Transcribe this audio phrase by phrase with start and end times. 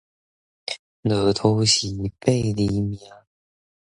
[1.03, 2.97] 落土時，八字命